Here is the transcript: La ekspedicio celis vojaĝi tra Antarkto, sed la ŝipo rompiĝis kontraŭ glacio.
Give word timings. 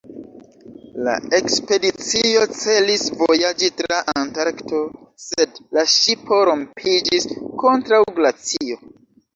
La 1.07 1.11
ekspedicio 1.39 2.47
celis 2.61 3.05
vojaĝi 3.19 3.69
tra 3.83 4.01
Antarkto, 4.23 4.83
sed 5.29 5.63
la 5.79 5.85
ŝipo 5.99 6.43
rompiĝis 6.53 7.31
kontraŭ 7.67 8.03
glacio. 8.21 8.85